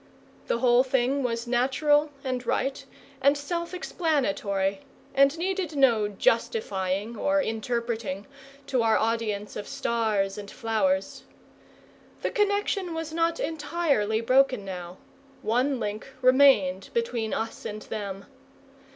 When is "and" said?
2.23-2.43, 3.21-3.37, 5.13-5.37, 10.39-10.49, 17.63-17.83